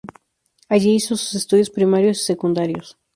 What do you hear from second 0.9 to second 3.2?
hizo sus estudios primarios y secundarios.